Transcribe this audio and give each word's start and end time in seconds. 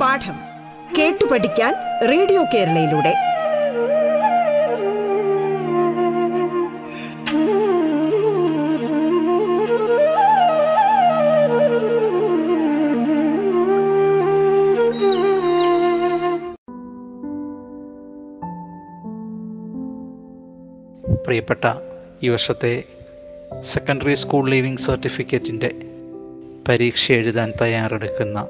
പാഠം 0.00 0.38
കേട്ടു 0.98 1.24
പഠിക്കാൻ 1.24 1.74
റേഡിയോ 2.10 2.44
കേരളയിലൂടെ. 2.54 3.14
പ്രിയപ്പെട്ട 21.26 21.93
ഈ 22.24 22.28
വർഷത്തെ 22.28 22.82
സെക്കൻഡറി 23.60 24.14
സ്കൂൾ 24.14 24.50
ലീവിംഗ് 24.50 24.78
സർട്ടിഫിക്കറ്റിന്റെ 24.78 25.70
പരീക്ഷ 26.68 27.12
എഴുതാൻ 27.12 27.52
തയ്യാറെടുക്കുന്ന 27.60 28.48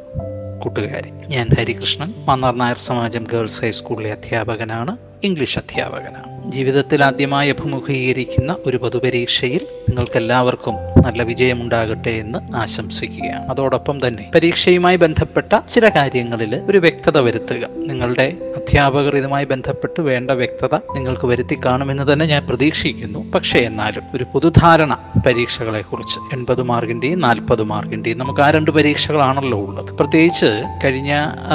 കൂട്ടുകാരി. 0.63 1.11
ഞാൻ 1.29 1.49
ഹരികൃഷ്ണൻ. 1.59 2.15
മന്നാർ 2.19 2.57
നായർ 2.57 2.79
സമാജം 2.79 3.27
ഗേൾസ് 3.33 3.63
ഹൈസ്കൂളിലെ 3.63 4.13
അധ്യാപകനാണ്. 4.13 4.97
ഇംഗ്ലീഷ് 5.25 5.59
അധ്യാപകനാണ്. 5.59 6.53
ജീവിതത്തിൽ 6.53 7.05
ആദ്യമായി 7.05 7.51
അഭിമുഖീകരിക്കുന്ന 7.51 8.57
ഒരു 8.67 8.77
പൊതുപരീക്ഷയിൽ 8.77 9.61
നിങ്ങൾക്കെല്ലാവർക്കും 9.89 10.75
നല്ല 10.75 11.23
വിജയമുണ്ടാകട്ടെ 11.23 12.11
എന്ന് 12.11 12.57
ആശംസിക്കുകയാണ്. 12.57 13.47
അതോടൊപ്പം 13.47 14.07
തന്നെ 14.07 14.31
പരീക്ഷയുമായി 14.35 14.97
ബന്ധപ്പെട്ട 14.97 15.59
ചില 15.69 15.89
കാര്യങ്ങളിൽ 15.89 16.57
ഒരു 16.57 16.79
വ്യക്തത 16.79 17.19
വരുത്തുക. 17.19 17.69
നിങ്ങളുടെ 17.71 18.55
അധ്യാപകർ 18.75 19.15
ഇതുമായി 19.19 19.47
ബന്ധപ്പെട്ട് 19.51 20.01
വേണ്ട 20.09 20.31
വ്യക്തത 20.39 20.75
നിങ്ങൾക്ക് 20.95 21.27
വരുത്തി 21.31 21.57
കാണുമെന്ന് 21.65 22.05
തന്നെ 22.09 22.25
ഞാൻ 22.31 22.41
പ്രതീക്ഷിക്കുന്നു. 22.49 23.21
പക്ഷേ 23.35 23.59
എന്നാലും 23.69 24.05
ഒരു 24.17 24.25
പൊതുധാരണ 24.33 24.93
പരീക്ഷകളെ 25.27 25.83
കുറിച്ച് 25.91 26.19
എൺപത് 26.37 26.63
മാർക്കിന്റെയും 26.71 27.21
നാൽപ്പത് 27.27 27.63
മാർക്കിന്റെയും 27.73 28.19
നമുക്ക് 28.23 28.43
ആ 28.47 28.49
രണ്ട് 28.57 28.71
പരീക്ഷകളാണല്ലോ 28.77 29.59
ഉള്ളത്. 29.67 29.91
പ്രത്യേകിച്ച് 30.01 30.51
കഴിഞ്ഞ 30.85 31.13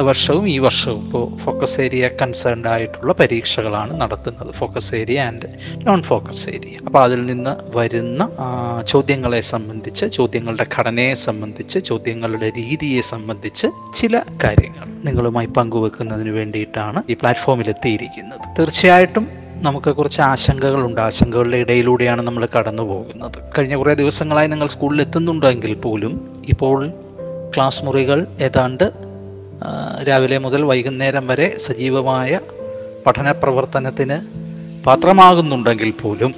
വർഷവും 0.10 0.46
ഈ 0.54 0.56
വർഷവും 0.68 1.02
ഇപ്പോൾ 1.06 1.26
ഫോക്കസ് 1.44 1.76
ഏരിയ 1.86 2.08
കൺസേൺഡ് 2.22 2.70
ആയിട്ടുള്ള 2.76 3.16
പരീക്ഷകളാണ് 3.22 3.92
നടത്തുന്നത്. 4.04 4.54
Focus 4.62 4.92
area 5.02 5.20
and 5.30 5.50
non 5.88 6.02
focus 6.12 6.46
area 6.56 6.78
അപ്പോൾ 6.86 7.02
അതിൽ 7.04 7.22
നിന്ന് 7.32 7.56
വരുന്ന 7.78 8.30
ചോദ്യങ്ങളെ 8.94 9.42
സംബന്ധിച്ച് 9.54 10.08
ചോദ്യങ്ങളുടെ 10.20 10.68
ഘടനയെ 10.78 11.18
സംബന്ധിച്ച് 11.28 11.80
ചോദ്യങ്ങളുടെ 11.92 12.52
രീതിയെ 12.62 13.04
സംബന്ധിച്ച് 13.14 13.70
ചില 14.02 14.24
കാര്യങ്ങൾ 14.46 14.88
നിങ്ങളുമായി 15.08 15.48
പങ്കുവെക്കുന്നതിന് 15.58 16.32
വേണ്ടിയിട്ടാണ് 16.40 17.00
ഈ 17.10 17.14
പ്ലാറ്റ്ഫോമിൽ 17.14 17.70
എത്തിയിരിക്കുന്നത് 17.70 18.60
തീർച്ചയായിട്ടും 18.60 19.28
നമുക്ക് 19.68 19.92
കുറച്ച് 19.96 20.22
ആശങ്കകളുണ്ട്. 20.22 21.02
ആശങ്കകളുടെ 21.02 21.58
ഇടയിലൂടെയാണ് 21.58 22.22
നമ്മൾ 22.22 22.48
കടന്നു 22.58 22.84
പോകുന്നത് 22.84 23.38
കഴിഞ്ഞ 23.58 23.76
കുറേ 23.76 23.94
ദിവസങ്ങളായി 23.94 24.48
നിങ്ങൾ 24.48 24.68
സ്കൂളിൽ 24.68 25.02
എത്തുന്നുണ്ടെങ്കിൽ 25.02 25.74
പോലും 25.74 26.14
ഇപ്പോൾ 26.50 26.90
ക്ലാസ് 27.56 27.86
മുറികൾ 27.86 28.28
ഏതാണ്ട് 28.42 28.86
രാവിലെ 30.08 30.38
മുതൽ 30.38 30.62
വൈകുന്നേരം 30.64 31.28
വരെ 31.28 31.58
സജീവമായ 31.58 32.40
പഠന 33.06 33.32
പ്രവർത്തനത്തിന് 33.32 34.18
പാത്രമാകുന്നുണ്ടെങ്കിൽ 34.86 35.94
പോലും 36.02 36.32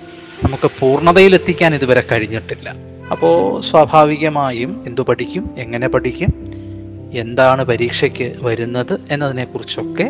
നമുക്ക് 0.43 0.71
പൂർണതയിലെത്തിക്കാൻ 0.79 1.75
ഇതുവരെ 1.75 2.03
കഴിഞ്ഞിട്ടില്ല. 2.11 2.69
അപ്പോൾ 3.11 3.61
സ്വാഭാവികമായും 3.61 4.83
എന്തു 4.87 5.01
പഠിക്കും 5.01 5.49
എങ്ങനെ 5.57 5.87
പഠിക്കും 5.87 6.31
എന്താണ് 7.13 7.63
പരീക്ഷയ്ക്ക് 7.63 8.33
വരുന്നത് 8.41 9.01
എന്നതിനെക്കുറിച്ചൊക്കെ 9.11 10.07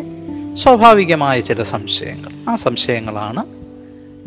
സ്വാഭാവികമായ 0.54 1.40
ചില 1.40 1.62
സംശയങ്ങൾ. 1.62 2.50
ആ 2.50 2.54
സംശയങ്ങളാണ് 2.54 3.44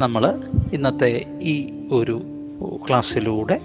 നമ്മൾ 0.01 0.41
ഇന്നത്തെ 0.73 1.25
ഈ 1.41 1.67
ഒരു 1.91 2.21
ക്ലാസ്സിലൂടെ 2.89 3.61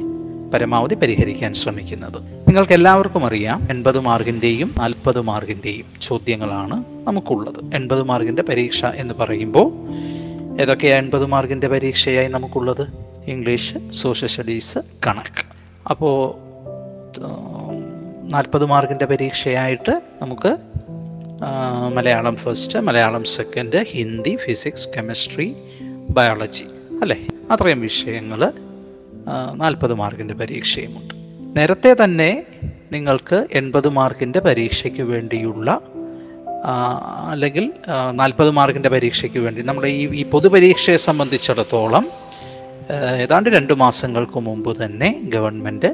പരമാവധി 0.54 0.94
പരിഹരിക്കാൻ 0.94 1.54
ശ്രമിക്കുന്നത്. 1.54 2.22
നിങ്ങൾക്ക് 2.48 2.72
എല്ലാവർക്കും 2.72 3.26
അറിയാം 3.26 3.66
എൺപത് 3.70 4.00
മാർക്കിന്റെയും 4.00 4.74
നാൽപ്പത് 4.78 5.20
മാർക്കിന്റെയും 5.20 5.84
ചോദ്യങ്ങളാണ് 6.02 6.84
നമുക്കുള്ളത്. 7.04 7.74
എൺപത് 7.74 8.02
മാർക്കിന്റെ 8.02 8.42
പരീക്ഷ 8.42 8.84
എന്ന് 8.84 9.14
പറയുമ്പോൾ 9.14 9.72
ഏതൊക്കെയാണ് 10.60 11.04
എൺപത് 11.04 11.26
മാർക്കിന്റെ 11.26 11.68
പരീക്ഷയായി 11.68 12.28
നമുക്കുള്ളത്? 12.28 12.86
ഇംഗ്ലീഷ് 13.26 13.90
സോഷ്യൽ 13.90 14.28
സ്റ്റഡീസ് 14.28 14.78
കണക്ക്. 15.06 15.44
അപ്പോൾ 15.90 16.34
നാൽപ്പത് 18.32 18.64
മാർക്കിന്റെ 18.66 19.04
പരീക്ഷയായിട്ട് 19.04 20.02
നമുക്ക് 20.22 20.56
Malayalam 21.94 22.36
first 22.36 22.78
Malayalam 22.78 23.24
second 23.24 23.84
Hindi 23.84 24.36
physics 24.44 24.88
chemistry 24.96 25.54
biology 26.10 26.64
അല്ലേ? 27.02 27.26
അത്രയും 27.50 27.80
വിഷയങ്ങൾ 27.80 28.52
നാൽപ്പത് 29.54 29.94
മാർക്കിന്റെ 29.94 30.34
പരീക്ഷയുമുണ്ട്. 30.34 31.14
നേരത്തെ 31.56 31.96
തന്നെ 32.04 32.44
നിങ്ങൾക്ക് 32.92 33.46
എൺപത് 33.52 33.88
മാർക്കിന്റെ 33.88 34.40
പരീക്ഷയ്ക്ക് 34.40 35.02
വേണ്ടിയുള്ള 35.02 35.80
അല്ലെങ്കിൽ 37.30 37.72
നാൽപ്പത് 38.10 38.50
മാർക്കിന്റെ 38.50 38.88
പരീക്ഷയ്ക്ക് 38.88 39.38
വേണ്ടി 39.38 39.62
നമ്മുടെ 39.62 39.88
ഈ 39.88 40.06
ഈ 40.08 40.22
പൊതുപരീക്ഷയെ 40.24 40.96
സംബന്ധിച്ചിടത്തോളം 40.96 42.06
ഏതാണ്ട് 43.20 43.50
രണ്ട് 43.50 43.72
മാസങ്ങൾക്ക് 43.72 44.40
മുമ്പ് 44.40 44.84
തന്നെ 44.84 45.20
ഗവൺമെന്റ് 45.24 45.90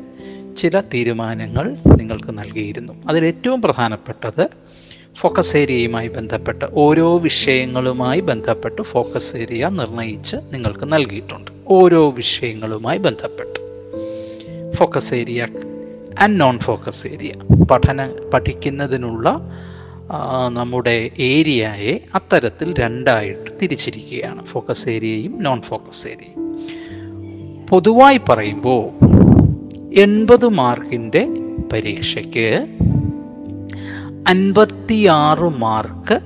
ചില 0.56 0.80
തീരുമാനങ്ങൾ 0.80 1.76
നിങ്ങൾക്ക് 1.96 2.38
നൽകിയിരുന്നു. 2.38 2.92
അതിൽ 3.08 3.24
ഏറ്റവും 3.24 3.62
പ്രധാനപ്പെട്ടത് 3.62 4.46
ഫോക്കസ് 5.16 5.56
ഏരിയയുമായി 5.56 6.08
ബന്ധപ്പെട്ട് 6.08 6.64
ഓരോ 6.72 7.18
വിഷയങ്ങളുമായി 7.18 8.20
ബന്ധപ്പെട്ട് 8.20 8.82
ഫോക്കസ് 8.82 9.36
ഏരിയ 9.36 9.68
നിർണയിച്ച് 9.68 10.36
നിങ്ങൾക്ക് 10.52 10.92
നൽകിയിട്ടുണ്ട്. 10.92 11.50
ഓരോ 11.68 12.10
വിഷയങ്ങളുമായി 12.10 12.98
ബന്ധപ്പെട്ട്. 12.98 13.60
Focus 14.76 15.14
area 15.14 15.48
and 16.20 16.40
non 16.40 16.58
focus 16.58 17.06
area 17.06 17.32
പഠന 17.70 18.12
പഠിക്കുന്നതിനുള്ള 18.34 19.40
നമ്മുടെ 20.48 21.10
ഏരിയയെ 21.18 22.00
അത്തരത്തിൽ 22.14 22.74
രണ്ടായിട്ട് 22.78 23.50
തിരിച്ചിരിക്കുകയാണ്. 23.62 24.44
ഫോക്കസ് 24.44 24.88
ഏരിയയും 24.88 25.42
നോൺ 25.42 25.60
ഫോക്കസ് 25.62 26.06
ഏരിയയും 26.08 26.42
പൊതുവായി 27.66 28.20
പറയുമ്പോൾ 28.28 28.84
എൺപത് 29.94 30.48
മാർക്കിന്റെ 30.48 31.26
പരീക്ഷയ്ക്ക് 31.72 32.75
അൻപത്തിയാറ് 34.26 35.48
മാർക്ക് 35.58 36.20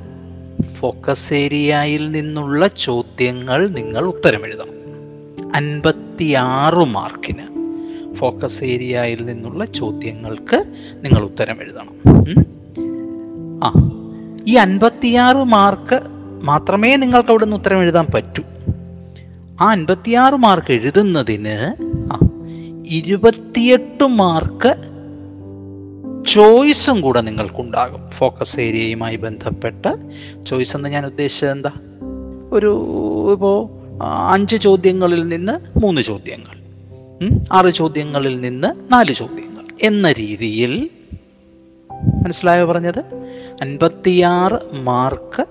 ഫോക്കസ് 0.81 1.35
ഏരിയയിൽ 1.35 2.11
നിന്നുള്ള 2.11 2.67
ചോദ്യങ്ങൾ 2.67 3.69
നിങ്ങൾ 3.69 4.07
ഉത്തരമെഴുതണം 4.07 4.81
അൻപത്തിയാറ് 5.55 6.85
മാർക്കിന് 6.85 7.47
ഫോക്കസ് 8.15 8.65
ഏരിയയിൽ 8.65 9.27
നിന്നുള്ള 9.27 9.65
ചോദ്യങ്ങൾക്ക് 9.65 10.65
നിങ്ങൾ 10.95 11.25
ഉത്തരം 11.25 11.57
എഴുതണം. 11.61 11.95
ആ 13.65 13.73
ഈ 14.47 14.55
അൻപത്തിയാറ് 14.55 15.45
മാർക്ക് 15.45 16.01
മാത്രമേ 16.45 16.97
നിങ്ങൾക്ക് 16.97 17.31
അവിടെ 17.31 17.45
നിന്ന് 17.45 17.57
ഉത്തരം 17.57 17.81
എഴുതാൻ 17.81 18.07
പറ്റൂ. 18.15 18.43
ആ 19.61 19.71
അൻപത്തിയാറ് 19.71 20.35
മാർക്ക് 20.35 20.73
എഴുതുന്നതിന് 20.73 21.57
ഇരുപത്തിയെട്ട് 22.87 24.07
മാർക്ക് 24.07 24.90
ചോയ്സും 26.27 27.01
കൂടെ 27.01 27.21
നിങ്ങൾക്കുണ്ടാകും. 27.21 28.11
ഫോക്കസ് 28.11 28.61
ഏരിയയുമായി 28.61 29.17
ബന്ധപ്പെട്ട് 29.17 29.97
ചോയ്സ് 30.47 30.77
എന്ന് 30.77 30.89
ഞാൻ 30.89 31.07
ഉദ്ദേശിച്ചത് 31.07 31.51
എന്താ? 31.51 31.71
ഒരു 32.53 32.87
ഇപ്പോൾ 33.33 33.69
അഞ്ച് 34.33 34.57
ചോദ്യങ്ങളിൽ 34.57 35.29
നിന്ന് 35.29 35.79
മൂന്ന് 35.79 36.03
ചോദ്യങ്ങൾ. 36.03 36.61
ആറ് 37.53 37.75
ചോദ്യങ്ങളിൽ 37.75 38.41
നിന്ന് 38.41 38.93
നാല് 38.93 39.15
ചോദ്യങ്ങൾ. 39.15 39.67
എന്ന 39.83 40.13
രീതിയിൽ 40.13 40.91
മനസ്സിലായോ 42.25 42.65
പറഞ്ഞത്? 42.65 42.99
അൻപത്തിയാറ് 43.61 44.59
മാർക്ക് 44.73 45.47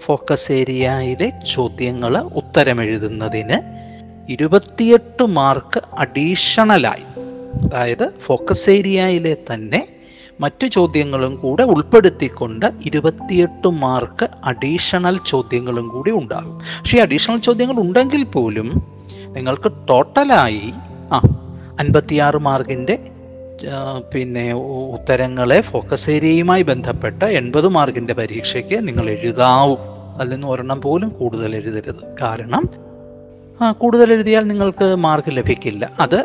ഫോക്കസ് 0.00 0.52
ഏരിയയിലെ 0.52 1.32
ചോദ്യങ്ങൾ 1.54 2.18
ഉത്തരമെഴുതുന്നതിന് 2.18 3.60
ഇരുപത്തിയെട്ട് 4.32 5.26
മാർക്ക് 5.26 5.80
അഡീഷണലായി 5.98 7.20
അതായത് 7.64 8.10
ഫോക്കസ് 8.20 8.70
ഏരിയയിലെ 8.70 9.36
തന്നെ 9.54 9.93
മറ്റു 10.40 10.66
ചോദ്യങ്ങളും 10.66 11.36
കൂടെ 11.36 11.62
ഉൾപ്പെടുത്തിക്കൊണ്ട് 11.62 12.66
ഇരുപത്തിയെട്ട് 12.86 13.68
മാർക്ക് 13.68 14.28
അഡീഷണൽ 14.44 15.18
ചോദ്യങ്ങളും 15.26 15.88
കൂടി 15.88 16.10
ഉണ്ടാകും. 16.10 16.54
പക്ഷേ 16.58 16.98
അഡീഷണൽ 16.98 17.36
ചോദ്യങ്ങൾ 17.36 17.78
ഉണ്ടെങ്കിൽ 17.78 18.24
പോലും 18.24 18.68
നിങ്ങൾക്ക് 19.26 19.72
ടോട്ടലായി 19.88 20.72
ആ 21.12 21.18
അൻപത്തിയാറ് 21.80 22.36
മാർക്കിന്റെ 22.36 22.98
പിന്നെ 24.14 24.52
ഉത്തരങ്ങളെ 24.96 25.60
ഫോക്കസ് 25.60 26.10
ഏരിയയുമായി 26.10 26.62
ബന്ധപ്പെട്ട 26.62 27.22
എൺപത് 27.22 27.68
മാർക്കിന്റെ 27.68 28.14
പരീക്ഷയ്ക്ക് 28.14 28.88
നിങ്ങൾ 28.88 29.10
എഴുതാവും. 29.10 29.78
അതിൽ 30.20 30.30
നിന്ന് 30.30 30.46
ഒരെണ്ണം 30.46 30.80
പോലും 30.80 31.08
കൂടുതൽ 31.08 31.56
എഴുതരുത്. 31.56 32.02
കാരണം 32.22 32.64
കൂടുതൽ 33.72 34.12
എഴുതിയാൽ 34.12 34.44
നിങ്ങൾക്ക് 34.44 34.94
മാർക്ക് 34.96 35.36
ലഭിക്കില്ല. 35.36 35.90
അത് 36.00 36.20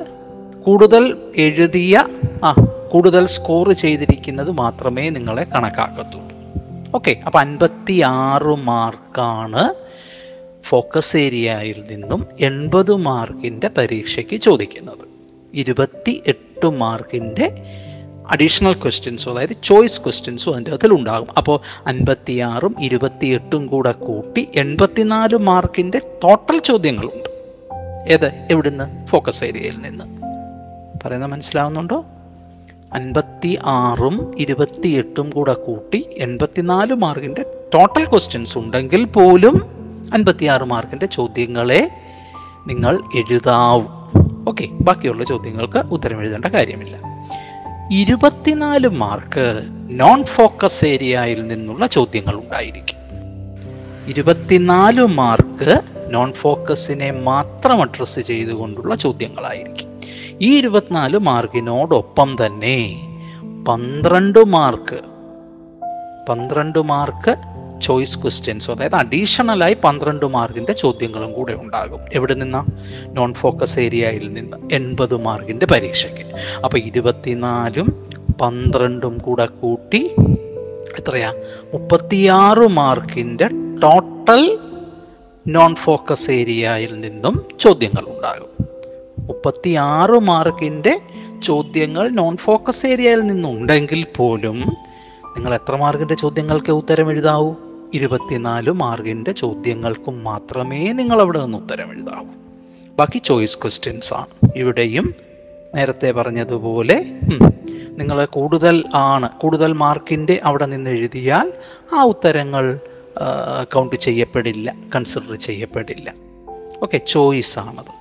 കൂടുതൽ 0.65 1.17
എഴുതിയ 1.35 2.05
ആ 2.43 2.51
കൂടുതൽ 2.91 3.25
സ്കോർ 3.25 3.71
ചെയ്തിരിക്കുന്നത് 3.71 4.51
മാത്രമേ 4.51 5.09
നിങ്ങളെ 5.09 5.43
കണക്കാക്കത്തുള്ളൂ. 5.43 6.29
ഓക്കെ 6.95 7.15
അപ്പം 7.25 7.39
അൻപത്തി 7.39 8.01
ആറ് 8.01 8.55
മാർക്കാണ് 8.55 9.73
ഫോക്കസ് 10.63 11.17
ഏരിയയിൽ 11.17 11.83
നിന്നും 11.91 12.27
എൺപത് 12.41 12.95
മാർക്കിന്റെ 12.95 13.67
പരീക്ഷയ്ക്ക് 13.67 14.41
ചോദിക്കുന്നത്. 14.41 15.09
ഇരുപത്തി 15.53 16.23
എട്ട് 16.27 16.69
മാർക്കിന്റെ 16.69 17.65
അഡീഷണൽ 18.29 18.73
ക്വസ്റ്റ്യൻസും 18.73 19.33
അതായത് 19.33 19.55
ചോയ്സ് 19.63 20.01
ക്വസ്റ്റ്യൻസും 20.01 20.53
അതിന്റെ 20.53 20.71
അകത്തിൽ 20.71 20.93
ഉണ്ടാകും. 20.93 21.27
അപ്പോൾ 21.37 21.59
അൻപത്തിയാറും 21.87 22.75
ഇരുപത്തിയെട്ടും 22.79 23.67
കൂടെ 23.67 23.91
കൂട്ടി 23.91 24.47
എൺപത്തിനാല് 24.55 25.37
മാർക്കിന്റെ 25.37 26.01
ടോട്ടൽ 26.23 26.57
ചോദ്യങ്ങളുണ്ട്. 26.59 27.29
ഏത്? 28.13 28.47
എവിടുന്ന്? 28.51 29.07
ഫോക്കസ് 29.07 29.43
ഏരിയയിൽ 29.43 29.77
നിന്ന്. 29.77 30.05
പറയുന്നത് 31.05 31.31
മനസ്സിലാവുന്നുണ്ടോ? 31.31 32.05
അൻപത്തി 32.93 33.59
ആറും 33.63 34.35
ഇരുപത്തിയെട്ടും 34.37 35.29
കൂടെ 35.29 35.53
കൂട്ടി 35.53 36.05
എൺപത്തിനാല് 36.17 36.93
മാർക്കിന്റെ 36.93 37.45
ടോട്ടൽ 37.73 38.09
ക്വസ്റ്റ്യൻസ് 38.09 38.57
ഉണ്ടെങ്കിൽ 38.57 39.03
പോലും 39.03 39.61
അൻപത്തിയാറ് 40.13 40.63
മാർക്കിന്റെ 40.63 41.05
ചോദ്യങ്ങളെ 41.05 41.91
നിങ്ങൾ 42.67 42.97
എഴുതാവും. 42.97 43.87
ഓക്കെ 44.47 44.67
ബാക്കിയുള്ള 44.71 45.23
ചോദ്യങ്ങൾക്ക് 45.23 45.77
ഉത്തരം 45.77 46.19
എഴുതേണ്ട 46.19 46.45
കാര്യമില്ല. 46.45 46.99
ഇരുപത്തിനാല് 47.91 48.87
മാർക്ക് 48.87 49.63
നോൺ 49.89 50.23
ഫോക്കസ് 50.23 50.85
ഏരിയയിൽ 50.85 51.47
നിന്നുള്ള 51.47 51.87
ചോദ്യങ്ങൾ 51.87 52.35
ഉണ്ടായിരിക്കും. 52.35 52.99
ഇരുപത്തിനാല് 54.07 55.01
മാർക്ക് 55.01 55.81
നോൺ 56.09 56.33
ഫോക്കസിനെ 56.33 57.11
മാത്രം 57.11 57.81
അഡ്രസ്സ് 57.81 58.19
ചെയ്തുകൊണ്ടുള്ള 58.19 58.95
ചോദ്യങ്ങളായിരിക്കും. 58.95 59.98
ഈ 60.41 60.57
ഇരുപത്തിനാല് 60.57 61.17
മാർക്കിനോടൊപ്പം 61.17 62.35
തന്നെ 62.45 63.01
പന്ത്രണ്ട് 63.67 64.47
മാർക്ക് 64.47 64.99
പന്ത്രണ്ട് 66.29 66.83
മാർക്ക് 66.83 67.35
ചോയ്സ് 67.81 68.19
ക്വസ്റ്റ്യൻസ് 68.19 68.71
അതായത് 68.71 68.95
അഡീഷണലായി 68.95 69.77
പന്ത്രണ്ട് 69.83 70.25
മാർക്കിന്റെ 70.25 70.73
ചോദ്യങ്ങളും 70.73 71.33
കൂടെ 71.33 71.53
ഉണ്ടാകും. 71.53 71.99
എവിടെ 72.13 72.33
നിന്നാ? 72.33 72.65
നോൺ 73.13 73.33
ഫോക്കസ് 73.33 73.79
ഏരിയയിൽ 73.79 74.33
നിന്ന് 74.33 74.57
എൺപത് 74.73 75.17
മാർക്കിന്റെ 75.17 75.65
പരീക്ഷയ്ക്ക്. 75.65 76.57
അപ്പോൾ 76.63 76.77
ഇരുപത്തിനാലും 76.77 78.09
പന്ത്രണ്ടും 78.41 79.17
കൂടെ 79.17 79.45
കൂട്ടി 79.45 80.11
എത്രയാ? 80.99 81.33
മുപ്പത്തിയാറ് 81.73 82.67
മാർക്കിന്റെ 82.67 83.47
ടോട്ടൽ 83.83 84.59
നോൺ 85.47 85.75
ഫോക്കസ് 85.75 86.31
ഏരിയയിൽ 86.31 86.99
നിന്നും 86.99 87.45
ചോദ്യങ്ങൾ 87.59 88.01
ഉണ്ടാകും. 88.01 88.58
മുപ്പത്തിയാറ് 89.29 90.17
മാർക്കിന്റെ 90.31 90.93
ചോദ്യങ്ങൾ 91.43 92.09
നോൺ 92.09 92.37
ഫോക്കസ് 92.37 92.85
ഏരിയയിൽ 92.85 93.21
നിന്നുണ്ടെങ്കിൽ 93.21 94.05
പോലും 94.17 94.57
നിങ്ങൾ 95.35 95.51
എത്ര 95.53 95.75
മാർക്കിന്റെ 95.75 96.13
ചോദ്യങ്ങൾക്ക് 96.13 96.71
ഉത്തരം 96.71 97.09
എഴുതാവൂ? 97.11 97.49
ഇരുപത്തിനാല് 97.93 98.71
മാർക്കിന്റെ 98.71 99.31
ചോദ്യങ്ങൾക്കും 99.31 100.23
മാത്രമേ 100.23 100.81
നിങ്ങൾ 100.99 101.19
അവിടെ 101.19 101.39
നിന്ന് 101.39 101.57
ഉത്തരം 101.57 101.91
എഴുതാവൂ. 101.91 102.25
ബാക്കി 102.99 103.17
ചോയ്സ് 103.17 103.57
ക്വസ്റ്റ്യൻസ് 103.57 104.13
ആണ്. 104.13 104.51
ഇവിടെയും 104.55 105.13
നേരത്തെ 105.75 106.11
പറഞ്ഞതുപോലെ 106.11 106.97
നിങ്ങൾ 107.99 108.25
കൂടുതൽ 108.25 108.83
ആണ് 108.95 109.29
കൂടുതൽ 109.29 109.73
മാർക്കിന്റെ 109.73 110.35
അവിടെ 110.43 110.65
നിന്ന് 110.65 110.89
എഴുതിയാൽ 110.89 111.47
ആ 111.93 112.01
ഉത്തരങ്ങൾ 112.03 112.79
കൗണ്ട് 113.73 113.95
ചെയ്യപ്പെടില്ല 113.95 114.75
കൺസിഡർ 114.95 115.35
ചെയ്യപ്പെടില്ല. 115.35 116.13
ഓക്കെ 116.83 116.97
ചോയ്സ് 116.97 117.59
ആണത്. 117.59 117.93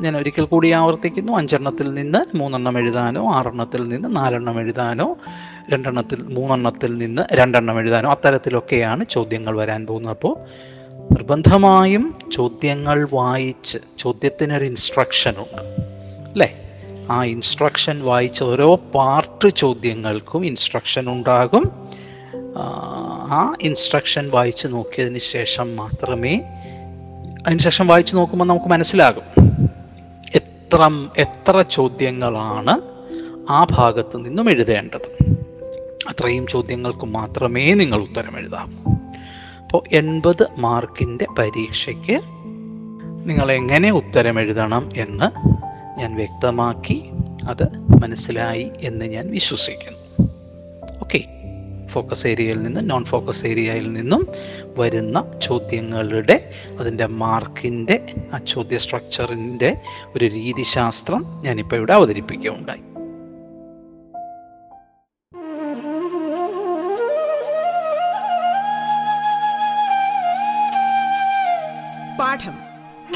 ഞാൻ 0.00 0.16
ഒരിക്കൽ 0.16 0.44
കൂടി 0.44 0.70
ആവർത്തിക്കുന്നു. 0.70 1.32
അഞ്ചെണ്ണത്തിൽ 1.32 1.94
നിന്ന് 1.94 2.36
മൂന്നെണ്ണം 2.36 2.78
എഴുതാനോ 2.78 3.34
ആറെണ്ണത്തിൽ 3.34 3.88
നിന്ന് 3.88 4.16
നാലെണ്ണം 4.16 4.60
എഴുതാനോ 4.60 5.16
രണ്ടെണ്ണത്തിൽ 5.72 6.22
മൂന്നെണ്ണത്തിൽ 6.22 6.98
നിന്ന് 6.98 7.22
രണ്ടെണ്ണം 7.34 7.78
എഴുതാനോ 7.78 8.10
അത്തരത്തിലൊക്കെയാണ് 8.10 9.04
ചോദ്യങ്ങൾ 9.10 9.56
വരാൻ 9.56 9.86
പോകുന്നത്. 9.86 10.12
അപ്പോൾ 10.12 10.38
നിർബന്ധമായും 11.10 12.18
ചോദ്യങ്ങൾ 12.32 13.08
വായിച്ച് 13.12 13.78
ചോദ്യത്തിനൊരു 13.98 14.64
ഇൻസ്ട്രക്ഷൻ 14.64 15.34
ഉണ്ട്. 15.38 15.62
അല്ലേ? 16.32 16.56
ആ 17.10 17.24
ഇൻസ്ട്രക്ഷൻ 17.24 18.04
വായിച്ച് 18.04 18.44
ഓരോ 18.44 18.74
പാർട്ട് 18.74 19.48
ചോദ്യങ്ങൾക്കും 19.48 20.46
ഇൻസ്ട്രക്ഷൻ 20.46 21.12
ഉണ്ടാകും. 21.12 21.88
ആ 23.30 23.54
ഇൻസ്ട്രക്ഷൻ 23.62 24.30
വായിച്ച് 24.30 24.68
നോക്കിയതിന് 24.68 25.18
ശേഷം 25.18 25.76
മാത്രമേ 25.76 26.42
അതിനുശേഷം 27.46 27.86
വായിച്ച് 27.86 28.16
നോക്കുമ്പോൾ 28.16 28.44
നമുക്ക് 28.44 28.66
മനസ്സിലാകും. 28.66 29.53
എത്ര 30.74 31.08
എത്ര 31.16 31.62
ചോദ്യങ്ങളാണ് 31.62 32.80
ആ 33.50 33.66
ഭാഗത്ത് 33.70 34.24
നിന്നും 34.24 34.50
എഴുതേണ്ടത്? 34.50 35.32
അത്രയും 36.08 36.46
ചോദ്യങ്ങൾക്ക് 36.46 37.06
മാത്രമേ 37.06 37.74
നിങ്ങൾ 37.74 38.02
ഉത്തരം 38.02 38.38
എഴുതാവൂ. 38.38 38.94
അപ്പോൾ 39.62 39.82
എൺപത് 39.92 40.46
മാർക്കിന്റെ 40.58 41.26
പരീക്ഷയ്ക്ക് 41.38 42.20
നിങ്ങൾ 43.28 43.52
എങ്ങനെ 43.52 43.90
ഉത്തരം 43.90 44.40
എഴുതണം 44.40 44.88
എന്ന് 44.96 45.38
ഞാൻ 46.00 46.16
വ്യക്തമാക്കി 46.16 47.10
അത് 47.48 47.78
മനസ്സിലായി 48.02 48.70
എന്ന് 48.80 49.04
ഞാൻ 49.04 49.30
വിശ്വസിക്കുന്നു. 49.30 50.03
ഫോക്കസ് 51.94 52.26
ഏരിയയിൽ 52.26 52.62
നിന്നും 52.62 52.88
നോൺ 52.88 53.04
ഫോക്കസ് 53.04 53.46
ഏരിയയിൽ 53.46 53.92
നിന്നും 53.92 54.28
വരുന്ന 54.78 55.24
ചോദ്യങ്ങളുടെ 55.42 56.50
അതിന്റെ 56.78 57.06
മാർക്കിന്റെ 57.06 58.14
ആ 58.34 58.38
ചോദ്യ 58.38 58.78
സ്ട്രക്ചറിന്റെ 58.78 59.76
ഒരു 60.16 60.24
രീതിശാസ്ത്രം 60.24 61.24
ഞാനിപ്പോൾ 61.42 61.76
ഇവിടെ 61.76 61.92
അവതരിപ്പിക്കുകയുണ്ടായി. 61.92 62.82
പാഠം 72.18 72.56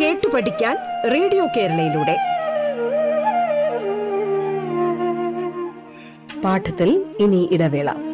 കേട്ടു 0.00 0.26
പഠിക്കാൻ 0.28 0.76
റേഡിയോ 1.12 1.46
കേരളയിലൂടെ. 1.56 2.16
പാഠത്തിൽ 6.44 6.90
ഇനി 7.20 7.48
ഇടവേള. 7.52 8.07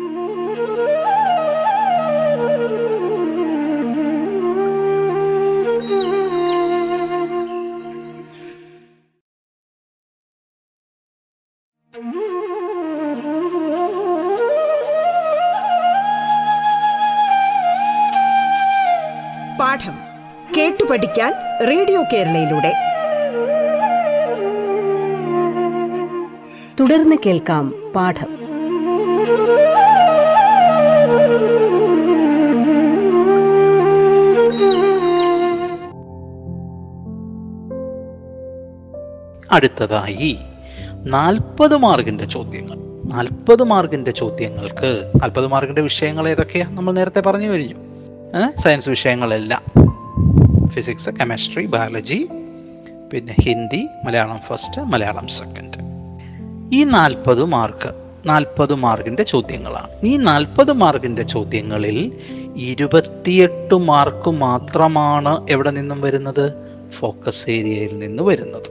റേഡിയോ 21.63 22.03
കേരളയിലൂടെ. 22.13 22.73
തുടർന്ന് 26.81 27.17
കേൾക്കാം 27.27 27.93
പാഠം. 27.97 28.35
അടുത്തതായി 39.53 40.39
നാൽപ്പത് 40.99 41.77
മാർഗിന്റെ 41.77 42.25
ചോദ്യങ്ങൾ. 42.25 42.77
നാൽപ്പത് 43.13 43.63
മാർഗിന്റെ 43.63 44.11
ചോദ്യങ്ങൾക്ക് 44.11 45.13
നാൽപ്പത് 45.17 45.47
മാർഗിന്റെ 45.47 45.83
വിഷയങ്ങൾ 45.83 46.29
ഏതൊക്കെയാണ് 46.29 46.77
നമ്മൾ 46.77 46.93
നേരത്തെ 46.93 47.21
പറഞ്ഞു 47.21 47.49
കഴിഞ്ഞു. 47.49 47.75
സയൻസ് 48.59 48.89
വിഷയങ്ങളെല്ലാം. 48.89 49.94
ഫിസിക്സ് 50.75 51.11
കെമിസ്ട്രി 51.11 51.67
ബയോളജി 51.67 52.29
പിന്നെ 53.13 53.37
ഹിന്ദി 53.41 53.87
മലയാളം 54.07 54.41
ഫസ്റ്റ് 54.47 54.81
മലയാളം 54.81 55.29
സെക്കൻഡ് 55.29 55.85
ഈ 56.75 56.85
നാൽപ്പത് 56.85 57.45
മാർക്ക് 57.45 57.91
നാൽപ്പത് 58.27 58.75
മാർക്കിന്റെ 58.75 59.23
ചോദ്യങ്ങളാണ്. 59.23 60.07
ഈ 60.07 60.17
നാൽപ്പത് 60.17 60.73
മാർക്കിന്റെ 60.73 61.23
ചോദ്യങ്ങളിൽ 61.23 62.13
ഇരുപത്തിയെട്ട് 62.57 63.79
മാർക്ക് 63.79 64.31
മാത്രമാണ് 64.31 65.47
എവിടെ 65.51 65.71
നിന്നും 65.71 66.01
വരുന്നത്? 66.01 66.53
ഫോക്കസ് 66.99 67.51
ഏരിയയിൽ 67.51 67.99
നിന്ന് 67.99 68.23
വരുന്നത്. 68.23 68.71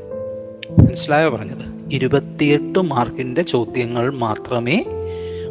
മനസ്സിലായോ 0.80 1.30
പറഞ്ഞത്? 1.30 1.94
ഇരുപത്തിയെട്ട് 1.94 2.80
മാർക്കിന്റെ 2.80 3.42
ചോദ്യങ്ങൾ 3.42 4.14
മാത്രമേ 4.14 4.86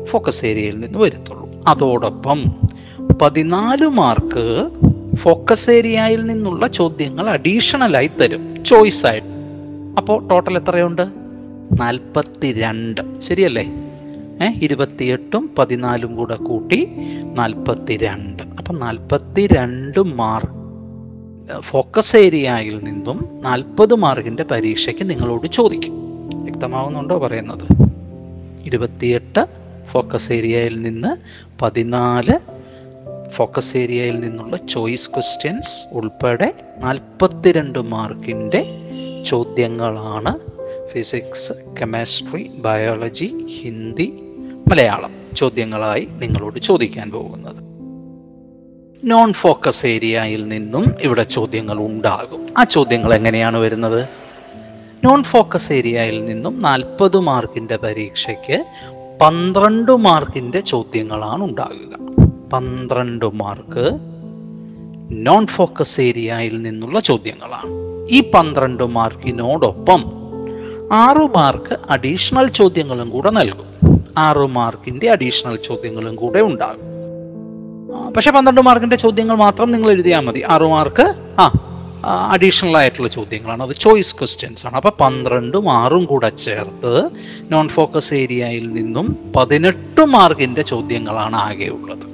ഫോക്കസ് 0.04 0.44
ഏരിയയിൽ 0.44 0.80
നിന്ന് 0.80 0.98
വരുത്തുള്ളൂ. 0.98 1.64
അതോടൊപ്പം 1.68 2.44
പതിനാല് 3.22 3.86
മാർക്ക് 3.88 4.70
ഫോക്കസ് 5.14 5.70
ഏരിയയിൽ 5.70 6.24
നിന്നുള്ള 6.24 6.66
ചോദ്യങ്ങൾ 6.66 7.30
അഡീഷണലായി 7.30 8.06
തരും. 8.06 8.64
ചോയ്സ് 8.64 9.06
ആയിട്ട്. 9.06 9.26
അപ്പോൾ 9.98 10.28
ടോട്ടൽ 10.28 10.58
എത്രയുണ്ട്? 10.58 11.02
നാൽപ്പത്തി 11.80 12.52
രണ്ട് 12.52 13.20
ശരിയല്ലേ? 13.20 13.64
ഏഹ് 14.42 14.64
ഇരുപത്തിയെട്ടും 14.64 15.50
പതിനാലും 15.58 16.16
കൂടെ 16.16 16.36
കൂട്ടി 16.36 16.88
നാൽപ്പത്തി 17.34 17.96
രണ്ട് 17.96 18.42
അപ്പം 18.58 18.80
നാൽപ്പത്തി 18.80 19.46
രണ്ട് 19.46 20.02
മാർക്ക് 20.02 20.62
ഫോക്കസ് 21.60 22.16
ഏരിയയിൽ 22.16 22.80
നിന്നും 22.84 23.28
നാൽപ്പത് 23.40 23.94
മാർക്കിന്റെ 23.94 24.42
പരീക്ഷയ്ക്ക് 24.42 25.10
നിങ്ങളോട് 25.10 25.46
ചോദിക്കും. 25.46 25.92
വ്യക്തമാവുന്നുണ്ടോ 26.34 27.18
പറയുന്നത്? 27.18 27.90
ഇരുപത്തിയെട്ട് 28.66 29.46
ഫോക്കസ് 29.86 30.32
ഏരിയയിൽ 30.32 30.82
നിന്ന് 30.82 31.16
പതിനാല് 31.62 32.61
ഫോക്കസ് 33.34 33.76
ഏരിയയിൽ 33.76 34.20
നിന്നുള്ള 34.20 34.56
ചോയ്സ് 34.56 35.10
ക്വസ്റ്റ്യൻസ് 35.10 35.88
ഉൾപ്പെടെ 35.92 36.54
നാൽപ്പത്തിരണ്ട് 36.78 37.78
മാർക്കിന്റെ 37.78 38.64
ചോദ്യങ്ങളാണ് 39.26 40.38
physics 40.88 41.52
chemistry 41.80 42.50
biology 42.58 43.46
Hindi 43.60 44.12
Malayalam 44.70 45.10
ചോദ്യങ്ങളായി 45.36 46.08
നിങ്ങളോട് 46.10 46.58
ചോദിക്കാൻ 46.58 47.10
പോകുന്നത്. 47.10 47.72
നോൺ 49.04 49.32
ഫോക്കസ് 49.32 49.86
ഏരിയയിൽ 49.86 50.48
നിന്നും 50.48 50.94
ഇവിടെ 51.00 51.22
ചോദ്യങ്ങൾ 51.22 51.78
ഉണ്ടാകും. 51.78 52.46
ആ 52.58 52.64
ചോദ്യങ്ങൾ 52.64 53.14
എങ്ങനെയാണ് 53.14 53.56
വരുന്നത്? 53.56 54.08
നോൺ 55.04 55.22
ഫോക്കസ് 55.22 55.72
ഏരിയയിൽ 55.72 56.24
നിന്നും 56.24 56.62
നാൽപ്പത് 56.62 57.16
മാർക്കിന്റെ 57.16 57.76
പരീക്ഷയ്ക്ക് 57.76 58.64
പന്ത്രണ്ട് 59.20 59.96
മാർക്കിന്റെ 59.96 60.60
ചോദ്യങ്ങളാണ് 60.60 61.44
ഉണ്ടാകുക. 61.44 62.01
പന്ത്രണ്ട് 62.52 63.34
മാർക്ക് 63.34 63.98
നോൺ 65.10 65.46
ഫോക്കസ് 65.46 66.00
ഏരിയയിൽ 66.00 66.62
നിന്നുള്ള 66.62 67.00
ചോദ്യങ്ങളാണ്. 67.00 67.70
ഈ 68.10 68.30
പന്ത്രണ്ട് 68.30 68.84
മാർക്കിനോടൊപ്പം 68.84 70.02
ആറു 70.92 71.30
മാർക്ക് 71.36 71.78
അഡീഷണൽ 71.90 72.48
ചോദ്യങ്ങളും 72.48 73.10
കൂടെ 73.10 73.30
നൽകും. 73.30 73.68
ആറു 74.18 74.46
മാർക്കിന്റെ 74.46 75.10
അഡീഷണൽ 75.10 75.56
ചോദ്യങ്ങളും 75.56 76.16
കൂടെ 76.16 76.40
ഉണ്ടാകും. 76.40 76.88
പക്ഷെ 78.12 78.30
പന്ത്രണ്ട് 78.30 78.60
മാർക്കിന്റെ 78.60 78.96
ചോദ്യങ്ങൾ 78.96 79.36
മാത്രം 79.36 79.72
നിങ്ങൾ 79.72 79.90
എഴുതിയാൽ 79.90 80.20
മതി. 80.20 80.42
ആറു 80.48 80.64
മാർക്ക് 80.64 81.14
ആ 81.40 81.68
അഡീഷണൽ 82.32 82.76
ആയിട്ടുള്ള 82.76 83.08
ചോദ്യങ്ങളാണ്. 83.08 83.62
അത് 83.62 83.74
ചോയ്സ് 83.74 84.16
ക്വസ്റ്റ്യൻസ് 84.16 84.66
ആണ്. 84.66 84.74
അപ്പോൾ 84.74 84.92
പന്ത്രണ്ടും 85.00 85.72
ആറും 85.72 86.04
കൂടെ 86.04 86.28
ചേർത്ത് 86.28 87.10
നോൺ 87.52 87.68
ഫോക്കസ് 87.68 88.14
ഏരിയയിൽ 88.14 88.72
നിന്നും 88.72 89.32
പതിനെട്ട് 89.36 90.04
മാർക്കിന്റെ 90.04 90.62
ചോദ്യങ്ങളാണ് 90.62 91.36
ആകെ 91.36 91.68
ഉള്ളത് 91.68 92.11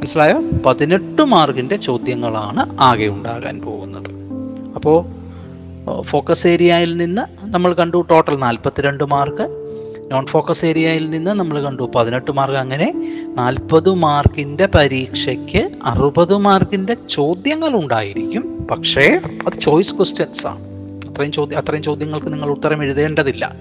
മനസ്സിലായോ? 0.00 0.42
പതിനെട്ട് 0.66 1.22
മാർക്കിന്റെ 1.24 1.76
ചോദ്യങ്ങളാണ് 1.76 2.76
ആകെ 2.80 3.06
ഉണ്ടാകാൻ 3.06 3.60
പോകുന്നത്. 3.60 4.10
അപ്പോൾ 4.74 5.04
ഫോക്കസ് 6.02 6.46
ഏരിയയിൽ 6.46 6.96
നിന്ന് 6.96 7.22
നമ്മൾ 7.44 7.74
കണ്ടു 7.74 8.06
ടോട്ടൽ 8.10 8.38
നാൽപ്പത്തിരണ്ട് 8.38 9.04
മാർക്ക്. 9.04 9.46
നോൺ 10.12 10.26
ഫോക്കസ് 10.26 10.64
ഏരിയയിൽ 10.64 11.10
നിന്ന് 11.10 11.30
നമ്മൾ 11.30 11.62
കണ്ടു 11.62 11.90
പതിനെട്ട് 11.94 12.30
മാർക്ക്. 12.30 12.56
അങ്ങനെ 12.56 12.88
നാൽപ്പത് 13.34 13.94
മാർക്കിന്റെ 13.94 14.66
പരീക്ഷയ്ക്ക് 14.66 15.70
അറുപത് 15.84 16.36
മാർക്കിന്റെ 16.36 16.96
ചോദ്യങ്ങൾ 17.10 17.76
ഉണ്ടായിരിക്കും. 17.76 18.66
പക്ഷേ 18.70 19.20
അത് 19.46 19.60
ചോയ്സ് 19.60 19.94
ക്വസ്റ്റ്യൻസ് 19.94 20.46
ആണ്. 20.46 20.60
അത്രയും 21.10 21.32
ചോദ്യം 21.32 21.58
അത്രയും 21.58 21.82
ചോദ്യങ്ങൾക്ക് 21.82 22.32
നിങ്ങൾ 22.32 22.50
ഉത്തരം 22.50 22.82
എഴുതേണ്ടതില്ല. 22.82 23.54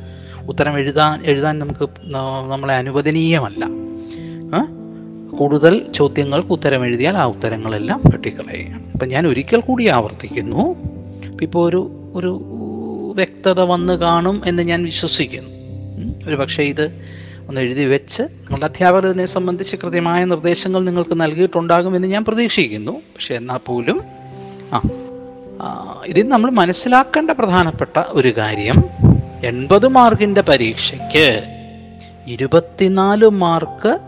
ഉത്തരം 0.47 0.79
എഴുതാൻ 0.79 1.21
എഴുതാൻ 1.25 1.59
നമുക്ക് 1.59 1.89
നമ്മളെ 2.49 2.73
അനുവദനീയമല്ല? 2.73 3.65
കൂടുതൽ 5.39 5.91
ചോദ്യങ്ങൾക്ക് 5.95 6.49
ഉത്തരം 6.49 6.85
എഴുതിയാൽ 6.85 7.17
ആ 7.17 7.23
ഉത്തരങ്ങളെല്ലാം 7.23 8.01
വെട്ടിക്കളയുകയാണ്. 8.05 8.91
അപ്പം 8.91 9.07
ഞാൻ 9.07 9.27
ഒരിക്കൽ 9.27 9.59
കൂടി 9.59 9.87
ആവർത്തിക്കുന്നു. 9.87 10.75
ഇപ്പോൾ 11.41 11.69
ഒരു 11.69 12.11
ഒരു 12.15 12.41
വ്യക്തത 13.15 13.59
വന്ന് 13.61 13.93
കാണും 13.93 14.41
എന്ന് 14.45 14.63
ഞാൻ 14.63 14.85
വിശ്വസിക്കുന്നു. 14.85 15.49
ഒരു 16.27 16.35
പക്ഷേ 16.35 16.63
ഇത് 16.63 16.85
ഒന്ന് 17.47 17.61
എഴുതി 17.61 17.85
വെച്ച് 17.85 18.21
നിങ്ങളുടെ 18.21 18.65
അധ്യാപകനെ 18.65 19.25
സംബന്ധിച്ച് 19.25 19.75
കൃത്യമായ 19.83 20.25
നിർദ്ദേശങ്ങൾ 20.25 20.85
നിങ്ങൾക്ക് 20.85 21.21
നൽകിയിട്ടുണ്ടാകുമെന്ന് 21.21 22.07
ഞാൻ 22.07 22.25
പ്രതീക്ഷിക്കുന്നു. 22.25 22.91
പക്ഷേ 22.91 23.35
എന്നാൽ 23.35 23.57
പോലും 23.57 24.01
ആ, 25.61 26.01
ഇതിൽ 26.05 26.29
നമ്മൾ 26.29 26.51
മനസ്സിലാക്കേണ്ട 26.51 27.31
പ്രധാനപ്പെട്ട 27.31 27.99
ഒരു 28.09 28.37
കാര്യം 28.37 28.83
എൺപത് 29.43 29.87
മാർക്കിന്റെ 29.87 30.41
പരീക്ഷയ്ക്ക് 30.41 31.43
ഇരുപത്തിനാല് 32.27 33.25
മാർക്ക് 33.25 33.99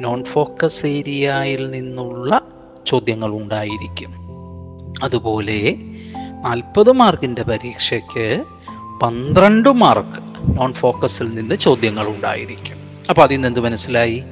നോൺ 0.00 0.24
ഫോക്കസ് 0.24 0.86
ഏരിയയിൽ 0.86 1.70
നിന്നുള്ള 1.70 2.42
ചോദ്യങ്ങൾ 2.86 3.30
ഉണ്ടായിരിക്കും. 3.30 4.14
അതുപോലെ 5.02 5.76
നാൽപ്പത് 6.44 6.92
മാർക്കിന്റെ 6.92 7.42
പരീക്ഷയ്ക്ക് 7.42 8.44
പന്ത്രണ്ട് 9.02 9.68
മാർക്ക് 9.68 10.22
നോൺ 10.58 10.72
ഫോക്കസിൽ 10.72 11.34
നിന്ന് 11.34 11.54
ചോദ്യങ്ങൾ 11.54 12.08
ഉണ്ടായിരിക്കും. 12.08 12.76
അപ്പോൾ 13.10 13.22
അതിൽ 13.22 13.34
നിന്ന് 13.34 13.48
എന്ത് 13.48 13.60
മനസ്സിലായി? 13.60 14.22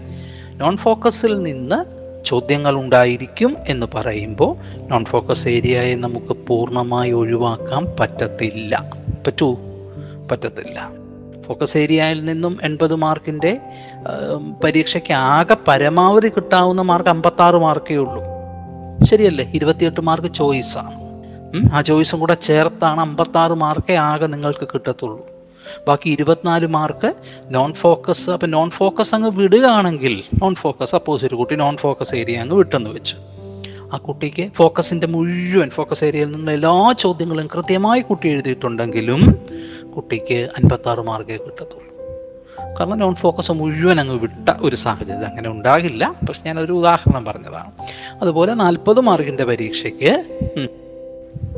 നോൺ 0.57 0.77
ഫോക്കസിൽ 0.77 1.43
നിന്ന് 1.43 1.99
ചോദ്യങ്ങൾ 2.25 2.75
ഉണ്ടായിരിക്കും 2.75 3.57
എന്ന് 3.69 3.87
പറയുമ്പോൾ 3.95 4.57
നോൺ 4.91 5.05
ഫോക്കസ് 5.05 5.49
ഏരിയയെ 5.49 5.95
നമുക്ക് 5.95 6.37
പൂർണമായി 6.47 7.11
ഒഴിവാക്കാൻ 7.13 7.87
പറ്റത്തില്ല. 8.01 8.93
പറ്റൂ? 9.27 9.57
പറ്റത്തില്ല. 10.31 10.98
ഫോക്കസ് 11.49 11.77
ഏരിയയിൽ 11.77 12.25
നിന്നും 12.25 12.59
എൺപത് 12.63 12.95
മാർക്കിന്റെ 12.95 13.61
പരീക്ഷയ്ക്ക് 14.65 15.13
ആകെ 15.13 15.57
പരമാവധി 15.69 16.29
കിട്ടാവുന്ന 16.29 16.83
മാർക്ക് 16.83 17.09
അമ്പത്താറ് 17.09 17.57
മാർക്കേ 17.57 17.97
ഉള്ളൂ. 17.97 18.23
ശരിയല്ലേ? 19.07 19.51
ഇരുപത്തിയെട്ട് 19.55 20.01
മാർക്ക് 20.01 20.29
ചോയ്സാണ് 20.35 20.95
ആ 21.73 21.81
ചോയ്സും 21.83 22.21
കൂടെ 22.21 22.35
ചേർത്താണ് 22.35 23.01
അമ്പത്താറ് 23.01 23.53
മാർക്കേ 23.53 23.95
ആകെ 23.95 24.27
നിങ്ങൾക്ക് 24.27 24.69
കിട്ടത്തുള്ളൂ. 24.75 25.27
ബാക്കി 25.89 26.09
ഇരുപത്തിനാല് 26.11 26.67
മാർക്ക് 26.67 27.15
നോൺ 27.51 27.73
ഫോക്കസ് 27.73 28.31
അപ്പം 28.31 28.51
നോൺ 28.51 28.71
ഫോക്കസ് 28.71 29.15
അങ്ങ് 29.15 29.31
വിടുകയാണെങ്കിൽ 29.31 30.23
നോൺ 30.43 30.55
ഫോക്കസ് 30.55 30.91
സപ്പോസ് 30.91 31.25
ഒരു 31.25 31.35
കുട്ടി 31.35 31.55
നോൺ 31.55 31.77
ഫോക്കസ് 31.77 32.15
ഏരിയ 32.15 32.37
അങ്ങ് 32.37 32.57
വിട്ടെന്ന് 32.57 32.91
വെച്ചു. 32.91 33.17
ആ 33.93 33.97
കുട്ടിക്ക് 33.97 34.51
ഫോക്കസിന്റെ 34.53 35.07
മുഴുവൻ 35.07 35.71
ഫോക്കസ് 35.71 36.05
ഏരിയയിൽ 36.05 36.27
നിന്നുള്ള 36.27 36.51
എല്ലാ 36.51 36.95
ചോദ്യങ്ങളും 36.99 37.47
കൃത്യമായി 37.55 38.01
കുട്ടി 38.01 38.29
എഴുതിയിട്ടുണ്ടെങ്കിലും 38.29 39.21
കുട്ടിക്ക് 39.97 40.35
അൻപത്താറ് 40.35 41.01
മാർക്കേ 41.01 41.37
കിട്ടത്തുള്ളൂ. 41.37 41.89
കാരണം 42.81 42.99
നോൺ 42.99 43.15
ഫോക്കസ് 43.15 43.53
മുഴുവൻ 43.53 44.01
അങ്ങ് 44.01 44.19
വിട്ട 44.19 44.49
ഒരു 44.61 44.77
സാഹചര്യം 44.77 45.27
അങ്ങനെ 45.27 45.49
ഉണ്ടാകില്ല. 45.49 46.15
പക്ഷെ 46.29 46.43
ഞാനൊരു 46.47 46.73
ഉദാഹരണം 46.73 47.25
പറഞ്ഞതാണ്. 47.25 47.73
അതുപോലെ 48.21 48.55
നാൽപ്പത് 48.55 49.01
മാർക്കിന്റെ 49.01 49.45
പരീക്ഷയ്ക്ക് 49.45 50.41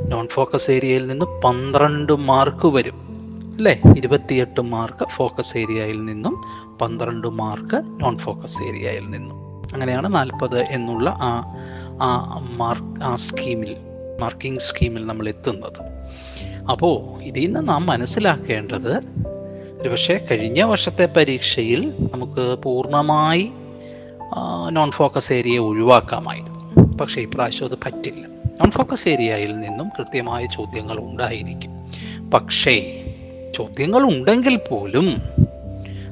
നോൺ 0.09 0.29
ഫോക്കസ് 0.29 0.71
ഏരിയയിൽ 0.71 1.07
നിന്ന് 1.07 1.27
പന്ത്രണ്ട് 1.45 2.17
മാർക്ക് 2.17 2.67
വരും. 2.67 3.11
അല്ലേ? 3.57 3.81
ഇരുപത്തിയെട്ട് 3.97 4.61
മാർക്ക് 4.61 5.09
ഫോക്കസ് 5.09 5.59
ഏരിയയിൽ 5.59 6.05
നിന്നും 6.05 6.43
പന്ത്രണ്ട് 6.79 7.29
മാർക്ക് 7.29 7.83
നോൺ 8.01 8.19
ഫോക്കസ് 8.19 8.63
ഏരിയയിൽ 8.63 9.11
നിന്നും. 9.11 9.63
അങ്ങനെയാണ് 9.73 10.15
നാൽപ്പത് 10.15 10.61
എന്നുള്ള 10.61 11.11
ആ 11.11 11.57
ആ 12.03 12.39
മാർക്ക് 12.57 13.05
ആ 13.05 13.15
സ്കീമിൽ 13.15 13.77
മാർക്കിംഗ് 14.21 14.61
സ്കീമിൽ 14.61 15.07
നമ്മൾ 15.07 15.29
എത്തുന്നത്. 15.29 15.83
അപ്പോൾ 16.71 17.23
ഇതിൽ 17.23 17.53
നിന്ന് 17.53 17.69
നാം 17.69 17.87
മനസ്സിലാക്കേണ്ടത് 17.87 19.01
ഒരുപക്ഷെ 19.83 20.27
കഴിഞ്ഞ 20.31 20.63
വർഷത്തെ 20.63 21.07
പരീക്ഷയിൽ 21.07 21.91
നമുക്ക് 21.91 22.59
പൂർണമായി 22.63 23.51
നോൺ 24.71 24.91
ഫോക്കസ് 24.91 25.33
ഏരിയ 25.33 25.59
ഒഴിവാക്കാമായിരുന്നു. 25.59 26.97
പക്ഷേ 26.97 27.21
ഇപ്രാവശ്യം 27.21 27.69
അത് 27.69 27.79
പറ്റില്ല. 27.87 28.27
നോൺ 28.47 28.71
ഫോക്കസ് 28.71 29.09
ഏരിയയിൽ 29.09 29.61
നിന്നും 29.61 29.89
കൃത്യമായ 29.89 30.47
ചോദ്യങ്ങൾ 30.47 30.99
ഉണ്ടായിരിക്കും. 30.99 31.71
പക്ഷേ 32.31 33.05
ചോദ്യങ്ങൾ 33.55 34.03
ഉണ്ടെങ്കിൽ 34.03 34.57
പോലും 34.57 35.23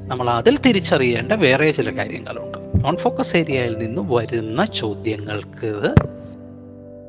നമ്മൾ 0.09 0.31
അതിൽ 0.31 0.59
തിരിച്ചറിയേണ്ട 0.59 1.33
വേറെ 1.33 1.71
ചില 1.71 1.97
കാര്യങ്ങളുണ്ട്. 1.97 2.59
നോൺ 2.85 2.97
ഫോക്കസ് 2.97 3.37
ഏരിയയിൽ 3.37 3.79
നിന്നും 3.79 4.09
വരുന്ന 4.09 4.65
ചോദ്യങ്ങൾക്ക് 4.65 5.95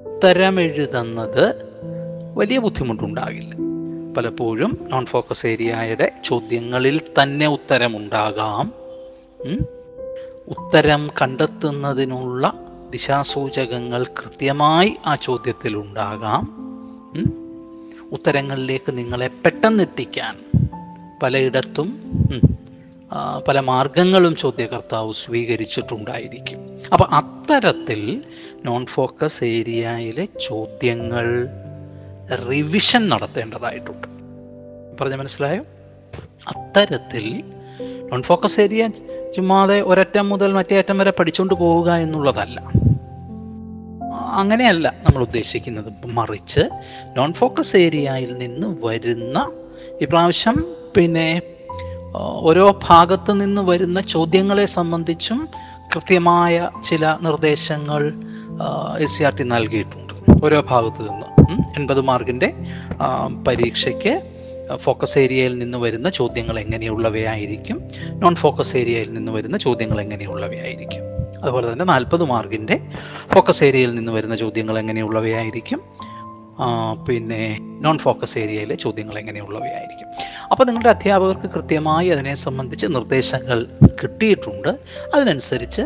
ഉത്തരമെഴുതുന്നത് 0.09 1.68
വലിയ 2.35 2.57
ബുദ്ധിമുട്ടുണ്ടാകില്ല. 2.57 3.55
പലപ്പോഴും 4.17 4.87
നോൺ 4.91 5.05
ഫോക്കസ് 5.05 5.47
ഏരിയയുടെ 5.47 6.11
ചോദ്യങ്ങളിൽ 6.23 7.01
തന്നെ 7.23 7.47
ഉത്തരമുണ്ടാകാം. 7.47 8.73
ഉത്തരം 10.47 11.09
കണ്ടെത്തുന്നതിനുള്ള 11.21 12.53
ദിശാസൂചകങ്ങൾ 12.89 14.03
കൃത്യമായി 14.03 14.97
ആ 15.05 15.15
ചോദ്യത്തിൽ 15.15 15.77
ഉണ്ടാകാം. 15.77 16.43
ഉത്തരങ്ങളിലേക്ക് 18.11 18.97
നിങ്ങളെ 18.97 19.27
പെട്ടെന്ന് 19.27 19.83
എത്തിക്കാൻ 19.83 20.35
പലയിടത്തും 21.23 21.89
പല 23.47 23.59
മാർഗങ്ങളും 23.59 24.35
ചോദ്യകർത്താവ് 24.35 25.13
സ്വീകരിച്ചിട്ടുണ്ടായിരിക്കും. 25.13 26.57
അപ്പം 26.93 27.13
അത്തരത്തിൽ 27.13 28.23
നോൺ 28.65 28.85
ഫോക്കസ് 28.85 29.43
ഏരിയയിലെ 29.43 30.27
ചോദ്യങ്ങൾ 30.47 31.47
റിവിഷൻ 32.35 33.09
നടത്തേണ്ടതായിട്ടുണ്ട്. 33.09 34.07
പറഞ്ഞ 35.01 35.15
മനസ്സിലായോ? 35.15 35.63
അത്തരത്തിൽ 36.47 37.43
നോൺ 38.11 38.21
ഫോക്കസ് 38.21 38.59
ഏരിയ 38.59 38.87
ചുമ്മാതെ 39.35 39.81
ഒരറ്റം 39.81 40.29
മുതൽ 40.29 40.53
മറ്റേ 40.53 40.77
അറ്റം 40.77 40.97
വരെ 40.97 41.13
പഠിച്ചുകൊണ്ട് 41.19 41.53
പോവുക 41.53 41.91
എന്നുള്ളതല്ല. 41.91 42.59
അങ്ങനെയല്ല 44.33 44.93
നമ്മൾ 45.05 45.21
ഉദ്ദേശിക്കുന്നത്. 45.21 45.93
മറിച്ച് 46.05 46.59
നോൺ 47.17 47.33
ഫോക്കസ് 47.33 47.77
ഏരിയയിൽ 47.77 48.33
നിന്ന് 48.33 48.85
വരുന്ന 48.85 49.51
ഇപ്രാവശ്യം 50.01 50.75
പിന്നെ 50.97 51.41
ഓരോ 52.15 52.79
ഭാഗത്ത് 52.87 53.41
നിന്ന് 53.41 53.61
വരുന്ന 53.61 54.01
ചോദ്യങ്ങളെ 54.01 54.65
സംബന്ധിച്ചും 54.65 55.47
കൃത്യമായ 55.95 56.69
ചില 56.83 57.17
നിർദ്ദേശങ്ങൾ 57.21 58.13
എസ് 58.99 59.17
സി 59.17 59.23
ആർ 59.23 59.35
ടി 59.35 59.43
നൽകിയിട്ടുണ്ട്. 59.43 60.45
ഓരോ 60.45 60.61
ഭാഗത്തു 60.61 61.01
നിന്ന്. 61.01 61.38
എൺപത് 61.77 62.01
മാർക്കിന്റെ 62.01 62.53
പരീക്ഷയ്ക്ക് 63.47 64.13
ഫോക്കസ് 64.75 65.19
ഏരിയയിൽ 65.19 65.57
നിന്ന് 65.57 65.77
വരുന്ന 65.77 66.09
ചോദ്യങ്ങൾ 66.09 66.59
എങ്ങനെയുള്ളവയായിരിക്കും? 66.59 67.77
നോൺ 68.09 68.35
ഫോക്കസ് 68.35 68.77
ഏരിയയിൽ 68.77 69.13
നിന്ന് 69.13 69.31
വരുന്ന 69.31 69.57
ചോദ്യങ്ങൾ 69.57 70.01
എങ്ങനെയുള്ളവയായിരിക്കും? 70.01 71.03
അതുപോലെ 71.43 71.73
തന്നെ 71.73 71.85
നാൽപ്പത് 71.85 72.23
മാർക്കിന്റെ 72.23 72.79
ഫോക്കസ് 73.33 73.63
ഏരിയയിൽ 73.63 73.95
നിന്ന് 73.95 74.11
വരുന്ന 74.11 74.35
ചോദ്യങ്ങൾ 74.35 74.79
എങ്ങനെയുള്ളവയായിരിക്കും? 74.79 75.81
പിന്നെ 77.07 77.57
നോൺ 77.81 77.97
ഫോക്കസ് 77.97 78.37
ഏരിയയിലെ 78.37 78.75
ചോദ്യങ്ങൾ 78.75 79.19
എങ്ങനെയുള്ളവയായിരിക്കും? 79.19 80.07
അപ്പോൾ 80.51 80.63
നിങ്ങളുടെ 80.63 80.89
അധ്യാപകർക്ക് 80.89 81.49
കൃത്യമായി 81.53 82.07
അതിനെ 82.07 82.35
സംബന്ധിച്ച് 82.35 82.87
നിർദ്ദേശങ്ങൾ 82.87 83.67
കിട്ടിയിട്ടുണ്ട്. 84.03 84.67
അതിനനുസരിച്ച് 85.15 85.81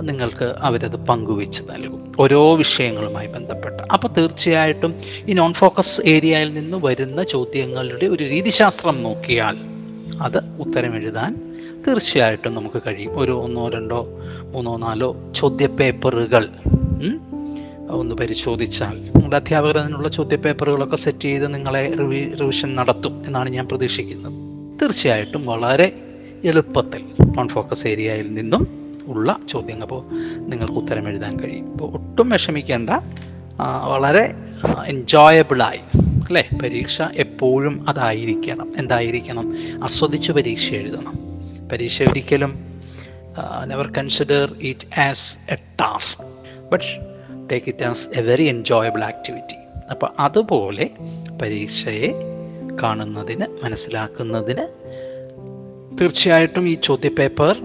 നിങ്ങൾക്ക് 0.00 0.54
അവരത് 0.58 0.96
പങ്കുവെച്ച് 0.96 1.62
നൽകും. 1.70 2.12
ഓരോ 2.18 2.54
വിഷയങ്ങളുമായി 2.54 3.26
ബന്ധപ്പെട്ട്. 3.26 3.82
അപ്പോൾ 3.92 4.08
തീർച്ചയായിട്ടും 4.08 4.94
ഈ 5.26 5.32
നോൺ 5.32 5.52
ഫോക്കസ് 5.52 6.00
ഏരിയയിൽ 6.00 6.54
നിന്ന് 6.54 6.76
വരുന്ന 6.76 7.22
ചോദ്യങ്ങളുടെ 7.22 8.06
ഒരു 8.06 8.24
രീതിശാസ്ത്രം 8.24 9.02
നോക്കിയാൽ 9.02 9.56
അത് 10.20 10.38
ഉത്തരം 10.38 10.96
എഴുതാൻ 10.96 11.56
തീർച്ചയായിട്ടും 11.88 12.54
നമുക്ക് 12.54 12.82
കഴിയും. 12.86 13.18
ഒരു 13.18 13.32
ഒന്നോ 13.32 13.68
രണ്ടോ 13.68 14.08
മൂന്നോ 14.52 14.76
നാലോ 14.76 15.16
ചോദ്യ 15.34 15.66
പേപ്പറുകൾ 15.66 16.48
ഒന്ന് 17.90 18.14
പരിശോധിച്ചാൽ. 18.14 18.96
നിങ്ങളുടെ 19.00 19.36
അധ്യാപകർ 19.36 19.78
അതിനുള്ള 19.78 20.08
ചോദ്യപേപ്പറുകളൊക്കെ 20.08 20.96
സെറ്റ് 20.96 21.18
ചെയ്ത് 21.18 21.54
നിങ്ങളെ 21.54 21.94
റിവി 22.00 22.34
റിവിഷൻ 22.34 22.76
നടത്തും 22.76 23.26
എന്നാണ് 23.26 23.48
ഞാൻ 23.48 23.68
പ്രതീക്ഷിക്കുന്നത്. 23.68 24.32
തീർച്ചയായിട്ടും 24.82 25.46
വളരെ 25.46 25.92
എളുപ്പത്തിൽ 26.44 27.04
നോൺ 27.36 27.48
ഫോക്കസ് 27.48 27.86
ഏരിയയിൽ 27.86 28.34
നിന്നും 28.34 28.62
ഉള്ള 29.06 29.38
ചോദ്യങ്ങൾ. 29.48 29.82
അപ്പോൾ 29.82 30.02
നിങ്ങൾക്ക് 30.38 30.74
ഉത്തരം 30.74 31.08
എഴുതാൻ 31.08 31.40
കഴിയും. 31.40 31.72
അപ്പോൾ 31.72 31.92
ഒട്ടും 31.92 32.30
വിഷമിക്കേണ്ട 32.30 32.90
വളരെ 33.88 34.34
എൻജോയബിളായി 34.86 35.80
അല്ലേ? 36.26 36.48
പരീക്ഷ 36.62 37.02
എപ്പോഴും 37.02 37.88
അതായിരിക്കണം. 37.88 38.72
എന്തായിരിക്കണം? 38.76 39.54
ആസ്വദിച്ച് 39.84 40.32
പരീക്ഷ 40.32 40.72
എഴുതണം. 40.72 41.14
പരീക്ഷ 41.72 42.02
ഒരിക്കലും 42.02 42.76
never 43.64 43.86
consider 43.90 44.54
it 44.60 45.00
as 45.00 45.38
a 45.52 45.54
task 45.54 46.24
but 46.72 46.84
take 47.50 47.68
it 47.68 47.84
as 47.84 48.08
a 48.18 48.20
very 48.20 48.44
enjoyable 48.44 49.04
activity 49.04 49.56
അപ്പോൾ 49.90 50.10
അതുപോലെ 50.18 50.90
പരീക്ഷയെ 51.42 52.12
കാണുന്നതിന് 52.82 53.64
മനസ്സിലാക്കുന്നതിന് 53.64 54.64
തീർച്ചയായിട്ടും 56.00 56.68
ഈ 56.68 56.74
ചോദ്യപേപ്പർ 56.82 57.56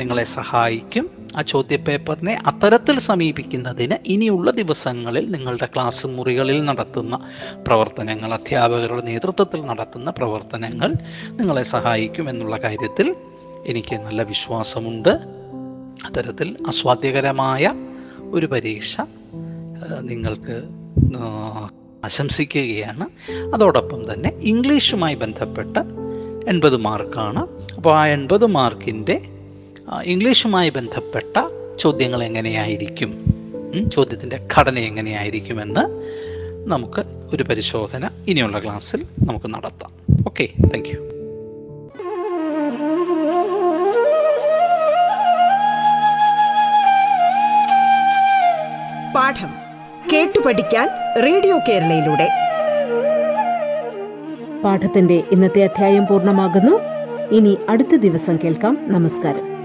നിങ്ങളെ 0.00 0.24
സഹായിക്കും. 0.24 1.06
ആ 1.36 1.42
ചോദ്യപേപ്പറിനെ 1.42 2.34
അത്തരത്തിൽ 2.46 2.98
സമീപിക്കുന്നതിന് 2.98 3.96
ഇനിയുള്ള 4.06 4.50
ദിവസങ്ങളിൽ 4.50 5.30
നിങ്ങളുടെ 5.30 5.68
ക്ലാസ് 5.74 6.06
മുറികളിൽ 6.06 6.64
നടത്തുന്ന 6.64 7.16
പ്രവർത്തനങ്ങൾ 7.66 8.34
അധ്യാപകരുടെ 8.34 9.02
നേതൃത്വത്തിൽ 9.02 9.60
നടത്തുന്ന 9.66 10.10
പ്രവർത്തനങ്ങൾ 10.10 10.90
നിങ്ങളെ 11.30 11.62
സഹായിക്കും 11.62 12.28
എന്നുള്ള 12.30 12.56
കാര്യത്തിൽ 12.56 13.16
എനിക്ക് 13.66 13.96
നല്ല 13.96 14.22
വിശ്വാസമുണ്ട്. 14.22 15.12
അത്തരത്തിൽ 16.06 16.56
അസ്വാദ്യകരമായ 16.68 17.74
ഒരു 18.30 18.46
പരീക്ഷ 18.46 19.00
നിങ്ങൾക്ക് 20.00 20.56
ആശംസിക്കുകയാണ്. 22.04 23.06
അതോടൊപ്പം 23.54 24.00
തന്നെ 24.12 24.30
ഇംഗ്ലീഷുമായി 24.40 25.14
ബന്ധപ്പെട്ട് 25.14 25.80
എൺപത് 26.48 26.76
മാർക്കാണ്. 26.76 27.42
അപ്പോൾ 27.76 27.92
ആ 27.96 28.06
എൺപത് 28.06 28.46
മാർക്കിന്റെ 28.46 29.16
ഇംഗ്ലീഷുമായി 30.04 30.70
ബന്ധപ്പെട്ട 30.70 31.42
ചോദ്യങ്ങൾ 31.78 32.24
എങ്ങനെയായിരിക്കും? 32.24 33.24
ചോദ്യത്തിന്റെ 33.92 34.48
ഘടന 34.58 34.78
എങ്ങനെയായിരിക്കുമെന്ന് 34.78 35.80
നമുക്ക് 36.68 37.02
ഒരു 37.34 37.42
പരിശോധന 37.42 38.10
ഇനിയുള്ള 38.28 38.58
ക്ലാസ്സിൽ 38.58 39.06
നമുക്ക് 39.26 39.54
നടത്താം. 39.54 39.90
ഓക്കെ 40.26 40.48
താങ്ക് 40.64 40.98
പാഠം 49.14 49.48
കേട്ടു 50.12 50.38
പഠിക്കാൻ 50.38 50.88
റേഡിയോ 51.22 51.58
കേരളയിലൂടെ. 51.68 52.28
പാഠത്തിന്റെ 54.64 55.22
ഇന്നത്തെ 55.30 55.64
അധ്യായം 55.64 56.06
പൂർണമാകുന്നു. 56.06 56.80
ഇനി 57.34 57.58
അടുത്ത 57.68 57.96
ദിവസം 57.96 58.38
കേൾക്കാം. 58.44 58.78
നമസ്കാരം. 58.88 59.59